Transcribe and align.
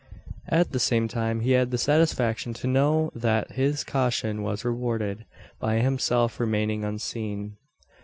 At 0.47 0.71
the 0.71 0.79
same 0.79 1.07
time 1.07 1.41
he 1.41 1.51
had 1.51 1.69
the 1.69 1.77
satisfaction 1.77 2.55
to 2.55 2.65
know 2.65 3.11
that 3.13 3.51
his 3.51 3.83
caution 3.83 4.41
was 4.41 4.65
rewarded, 4.65 5.25
by 5.59 5.75
himself 5.77 6.39
remaining 6.39 6.83
unseen. 6.83 7.57